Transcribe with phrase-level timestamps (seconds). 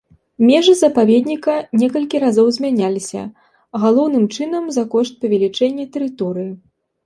[0.49, 3.21] Межы запаведніка некалькі разоў змяняліся,
[3.87, 6.53] галоўным чынам за кошт павелічэння тэрыторыі.